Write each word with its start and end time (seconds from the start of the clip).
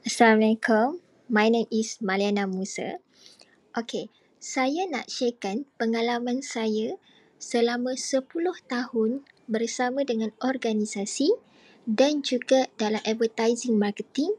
Assalamualaikum. 0.00 0.96
My 1.28 1.52
name 1.52 1.68
is 1.68 2.00
Maliana 2.00 2.48
Musa. 2.48 3.04
Okay, 3.76 4.08
saya 4.40 4.88
nak 4.88 5.12
sharekan 5.12 5.68
pengalaman 5.76 6.40
saya 6.40 6.96
selama 7.36 7.92
10 8.00 8.24
tahun 8.64 9.28
bersama 9.44 10.00
dengan 10.08 10.32
organisasi 10.40 11.36
dan 11.84 12.24
juga 12.24 12.72
dalam 12.80 13.04
advertising 13.04 13.76
marketing 13.76 14.32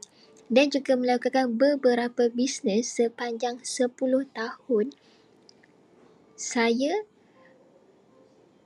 dan 0.50 0.66
juga 0.66 0.98
melakukan 0.98 1.54
beberapa 1.54 2.26
bisnes 2.26 2.98
sepanjang 2.98 3.62
10 3.62 3.86
tahun 4.34 4.90
saya 6.34 7.06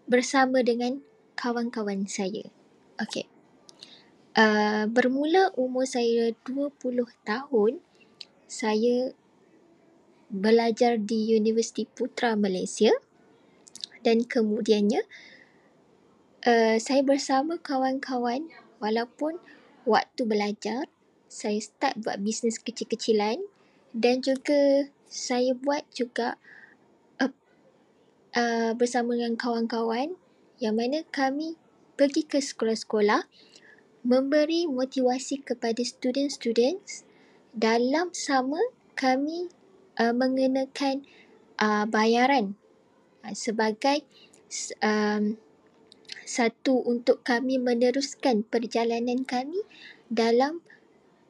bersama 0.08 0.64
dengan 0.64 1.04
kawan-kawan 1.36 2.08
saya. 2.08 2.48
Okay. 2.96 3.28
Uh, 4.36 4.84
bermula 4.92 5.48
umur 5.56 5.88
saya 5.88 6.28
20 6.44 6.68
tahun, 7.24 7.80
saya 8.44 9.16
belajar 10.28 11.00
di 11.00 11.32
Universiti 11.32 11.88
Putra 11.88 12.36
Malaysia. 12.36 12.92
Dan 14.04 14.28
kemudiannya 14.28 15.00
uh, 16.44 16.76
saya 16.76 17.00
bersama 17.00 17.56
kawan-kawan 17.56 18.52
walaupun 18.76 19.40
waktu 19.88 20.28
belajar 20.28 20.84
saya 21.32 21.56
start 21.56 21.96
buat 22.04 22.20
bisnes 22.20 22.60
kecil-kecilan 22.60 23.40
dan 23.96 24.20
juga 24.20 24.92
saya 25.08 25.56
buat 25.56 25.88
juga 25.96 26.36
uh, 27.24 27.32
uh, 28.36 28.76
bersama 28.76 29.16
dengan 29.16 29.40
kawan-kawan 29.40 30.14
yang 30.60 30.76
mana 30.76 31.02
kami 31.08 31.56
pergi 31.96 32.28
ke 32.28 32.38
sekolah-sekolah 32.38 33.24
memberi 34.06 34.70
motivasi 34.70 35.42
kepada 35.42 35.82
student-student 35.82 36.78
dalam 37.50 38.14
sama 38.14 38.62
kami 38.94 39.50
uh, 39.98 40.14
mengenakan 40.14 41.02
uh, 41.58 41.90
bayaran 41.90 42.54
uh, 43.26 43.34
sebagai 43.34 44.06
um, 44.78 45.34
satu 46.22 46.86
untuk 46.86 47.26
kami 47.26 47.58
meneruskan 47.58 48.46
perjalanan 48.46 49.26
kami 49.26 49.58
dalam 50.06 50.62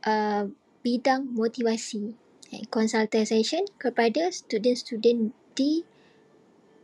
uh, 0.05 0.53
bidang 0.85 1.33
motivasi 1.33 2.13
consultation 2.71 3.65
kepada 3.81 4.31
student-student 4.31 5.33
di 5.57 5.83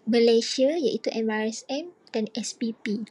Malaysia 0.08 0.74
iaitu 0.74 1.12
MRSM 1.14 1.94
dan 2.10 2.26
SPP. 2.34 3.06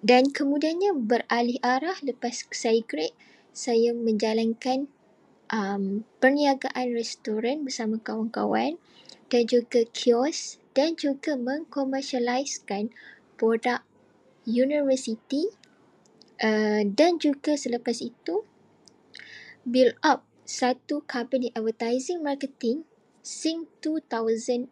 Dan 0.00 0.32
kemudiannya 0.32 0.96
beralih 0.96 1.60
arah 1.60 1.96
lepas 2.00 2.48
saya 2.48 2.80
grad, 2.88 3.12
saya 3.52 3.92
menjalankan 3.92 4.88
um, 5.52 6.08
perniagaan 6.24 6.96
restoran 6.96 7.68
bersama 7.68 8.00
kawan-kawan 8.00 8.80
dan 9.28 9.42
juga 9.44 9.84
kios 9.92 10.56
dan 10.72 10.96
juga 10.96 11.36
mengkomersialiskan 11.36 12.88
produk 13.36 13.84
universiti 14.48 15.52
uh, 16.40 16.82
dan 16.88 17.20
juga 17.20 17.60
selepas 17.60 18.00
itu 18.00 18.48
build 19.68 20.00
up 20.00 20.24
satu 20.48 21.04
company 21.04 21.52
advertising 21.54 22.24
marketing 22.24 22.88
since 23.20 23.68
2018. 23.84 24.66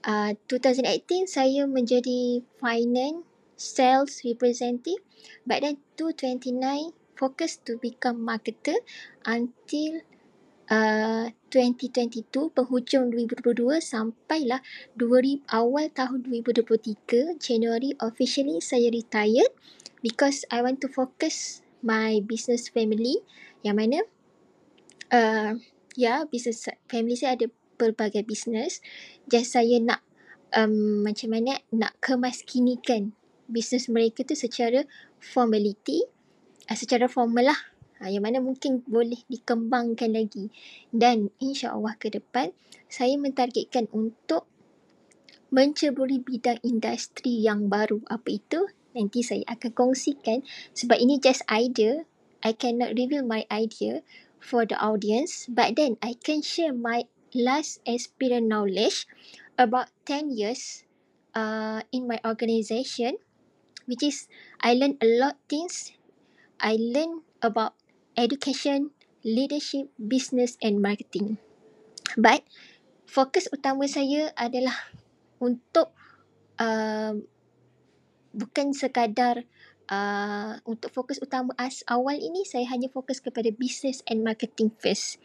Uh, 0.00 0.32
2018 0.48 1.28
saya 1.28 1.68
menjadi 1.68 2.40
finance 2.56 3.29
sales 3.60 4.24
representative 4.24 5.04
but 5.44 5.60
then 5.60 5.76
229 6.00 6.96
focus 7.12 7.60
to 7.60 7.76
become 7.76 8.24
marketer 8.24 8.80
until 9.28 10.00
uh, 10.72 11.28
2022 11.52 12.56
penghujung 12.56 13.12
2022 13.12 13.84
sampailah 13.84 14.64
2000 14.96 15.44
awal 15.52 15.92
tahun 15.92 16.24
2023 16.24 17.36
January 17.36 17.92
officially 18.00 18.64
saya 18.64 18.88
retired 18.88 19.52
because 20.00 20.48
I 20.48 20.64
want 20.64 20.80
to 20.80 20.88
focus 20.88 21.60
my 21.84 22.24
business 22.24 22.72
family 22.72 23.20
yang 23.60 23.76
mana 23.76 24.00
uh, 25.12 25.60
ya 25.92 26.00
yeah, 26.00 26.18
business 26.24 26.64
family 26.88 27.20
saya 27.20 27.36
ada 27.36 27.46
pelbagai 27.80 28.28
business. 28.28 28.84
Just 29.24 29.56
saya 29.56 29.80
nak 29.80 30.04
um, 30.52 31.00
macam 31.00 31.32
mana 31.32 31.64
nak 31.72 31.96
kemaskinikan 32.04 33.16
bisnes 33.50 33.90
mereka 33.90 34.22
tu 34.22 34.38
secara 34.38 34.86
formality, 35.18 36.06
uh, 36.70 36.78
secara 36.78 37.10
formal 37.10 37.50
lah. 37.50 37.60
Uh, 38.00 38.08
yang 38.08 38.24
mana 38.24 38.40
mungkin 38.40 38.80
boleh 38.88 39.20
dikembangkan 39.28 40.16
lagi. 40.16 40.48
Dan 40.88 41.28
insya-Allah 41.42 41.98
ke 42.00 42.08
depan 42.08 42.54
saya 42.88 43.18
mentargetkan 43.20 43.92
untuk 43.92 44.48
menceburi 45.50 46.22
bidang 46.22 46.62
industri 46.62 47.42
yang 47.42 47.68
baru. 47.68 48.00
Apa 48.08 48.40
itu? 48.40 48.70
Nanti 48.94 49.22
saya 49.22 49.46
akan 49.46 49.70
kongsikan 49.74 50.42
sebab 50.74 50.98
ini 50.98 51.18
just 51.22 51.46
idea. 51.50 52.06
I 52.40 52.56
cannot 52.56 52.96
reveal 52.96 53.22
my 53.22 53.44
idea 53.52 54.00
for 54.40 54.64
the 54.64 54.74
audience 54.80 55.44
but 55.52 55.76
then 55.76 56.00
I 56.00 56.16
can 56.16 56.40
share 56.40 56.72
my 56.72 57.04
last 57.36 57.84
experience 57.84 58.48
knowledge 58.48 59.04
about 59.60 59.92
10 60.08 60.32
years 60.32 60.88
uh, 61.36 61.84
in 61.92 62.08
my 62.08 62.16
organisation 62.24 63.20
which 63.90 64.06
is 64.06 64.30
I 64.62 64.78
learn 64.78 64.94
a 65.02 65.08
lot 65.18 65.34
things. 65.50 65.90
I 66.62 66.78
learn 66.78 67.26
about 67.42 67.74
education, 68.14 68.94
leadership, 69.26 69.90
business 69.98 70.54
and 70.62 70.78
marketing. 70.78 71.42
But 72.14 72.46
fokus 73.10 73.50
utama 73.50 73.90
saya 73.90 74.30
adalah 74.38 74.78
untuk 75.46 75.90
uh, 76.62 77.18
bukan 78.30 78.70
sekadar 78.70 79.42
uh, 79.90 80.62
untuk 80.62 80.94
fokus 80.94 81.18
utama 81.18 81.50
as 81.58 81.82
awal 81.90 82.14
ini 82.14 82.46
saya 82.46 82.70
hanya 82.70 82.86
fokus 82.86 83.18
kepada 83.18 83.50
business 83.50 84.06
and 84.06 84.22
marketing 84.22 84.70
first. 84.78 85.18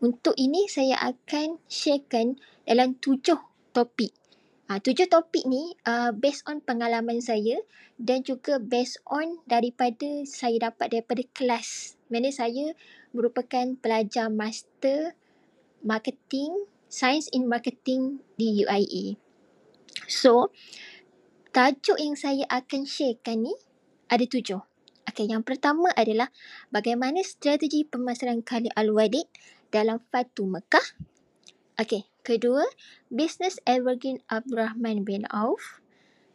Untuk 0.00 0.36
ini 0.36 0.68
saya 0.68 0.96
akan 1.00 1.60
sharekan 1.68 2.40
dalam 2.64 2.96
tujuh 3.00 3.40
topik 3.72 4.12
Uh, 4.66 4.82
tujuh 4.82 5.06
topik 5.06 5.46
ni 5.46 5.78
uh, 5.86 6.10
based 6.10 6.42
on 6.50 6.58
pengalaman 6.58 7.22
saya 7.22 7.62
dan 8.02 8.26
juga 8.26 8.58
based 8.58 8.98
on 9.06 9.38
daripada 9.46 10.26
saya 10.26 10.70
dapat 10.70 10.90
daripada 10.90 11.22
kelas. 11.30 11.94
Mana 12.10 12.34
saya 12.34 12.74
merupakan 13.14 13.78
pelajar 13.78 14.26
master 14.26 15.14
marketing, 15.86 16.66
science 16.90 17.30
in 17.30 17.46
marketing 17.46 18.18
di 18.34 18.66
UIA. 18.66 19.14
So, 20.10 20.50
tajuk 21.54 22.02
yang 22.02 22.18
saya 22.18 22.42
akan 22.50 22.90
sharekan 22.90 23.46
ni 23.46 23.54
ada 24.10 24.26
tujuh. 24.26 24.58
Okay, 25.06 25.30
yang 25.30 25.46
pertama 25.46 25.94
adalah 25.94 26.34
bagaimana 26.74 27.22
strategi 27.22 27.86
pemasaran 27.86 28.42
Khalid 28.42 28.74
Al-Wadid 28.74 29.30
dalam 29.70 30.02
Fatu 30.10 30.50
Mekah. 30.50 31.15
Okay, 31.76 32.08
Kedua, 32.24 32.64
bisnes 33.12 33.60
Evergreen 33.68 34.24
Abdurrahman 34.32 35.04
bin 35.04 35.28
Auf. 35.28 35.84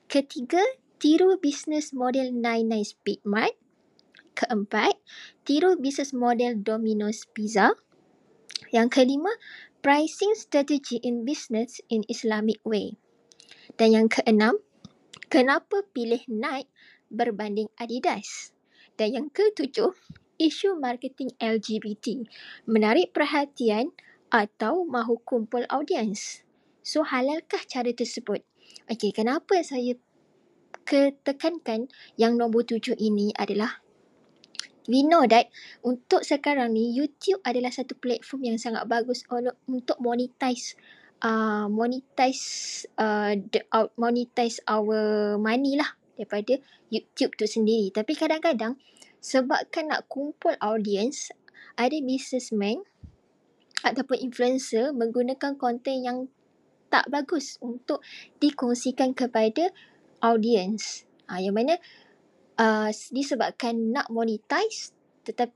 Ketiga, 0.06 0.62
tiru 1.02 1.42
bisnes 1.42 1.98
model 1.98 2.30
99 2.30 2.94
Speedmart. 2.94 3.58
Keempat, 4.38 5.02
tiru 5.42 5.82
bisnes 5.82 6.14
model 6.14 6.62
Domino's 6.62 7.26
Pizza. 7.34 7.74
Yang 8.70 9.02
kelima, 9.02 9.34
pricing 9.82 10.38
strategy 10.38 11.02
in 11.02 11.26
business 11.26 11.82
in 11.90 12.06
Islamic 12.06 12.62
way. 12.62 12.94
Dan 13.82 13.98
yang 13.98 14.08
keenam, 14.14 14.62
kenapa 15.26 15.82
pilih 15.90 16.22
Nike 16.30 16.70
berbanding 17.10 17.74
Adidas? 17.82 18.54
Dan 18.94 19.10
yang 19.18 19.28
ketujuh, 19.34 19.98
isu 20.38 20.78
marketing 20.78 21.34
LGBT 21.42 22.30
menarik 22.70 23.10
perhatian 23.10 23.90
atau 24.32 24.88
mahu 24.88 25.20
kumpul 25.28 25.68
audiens. 25.68 26.42
So 26.82 27.04
halalkah 27.06 27.62
cara 27.68 27.92
tersebut? 27.92 28.42
Okey, 28.88 29.14
kenapa 29.14 29.62
saya 29.62 30.00
ketekankan 30.88 31.92
yang 32.18 32.40
nombor 32.40 32.66
tujuh 32.66 32.98
ini 32.98 33.36
adalah 33.38 33.84
we 34.90 35.06
know 35.06 35.28
that 35.30 35.52
untuk 35.86 36.26
sekarang 36.26 36.74
ni 36.74 36.90
YouTube 36.96 37.44
adalah 37.46 37.70
satu 37.70 37.94
platform 38.00 38.56
yang 38.56 38.58
sangat 38.58 38.88
bagus 38.90 39.22
untuk 39.70 39.98
monetize 40.02 40.74
uh, 41.22 41.70
monetize 41.70 42.84
uh, 42.98 43.38
the 43.38 43.62
out 43.70 43.94
monetize 43.96 44.58
our 44.66 45.36
money 45.38 45.78
lah 45.78 45.94
daripada 46.18 46.58
YouTube 46.90 47.38
tu 47.38 47.46
sendiri. 47.46 47.94
Tapi 47.94 48.18
kadang-kadang 48.18 48.78
sebabkan 49.22 49.94
nak 49.94 50.10
kumpul 50.10 50.58
audience 50.60 51.30
ada 51.78 51.98
businessman 52.02 52.82
ataupun 53.82 54.18
influencer 54.22 54.94
menggunakan 54.94 55.58
konten 55.58 56.06
yang 56.06 56.18
tak 56.92 57.08
bagus 57.08 57.56
untuk 57.64 58.04
dikongsikan 58.38 59.16
kepada 59.16 59.72
audience. 60.22 61.08
Ha, 61.32 61.40
yang 61.40 61.56
mana 61.56 61.80
uh, 62.60 62.92
disebabkan 62.92 63.96
nak 63.96 64.12
monetize 64.12 64.92
tetapi 65.22 65.50